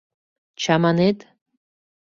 —Чаманет? 0.61 1.19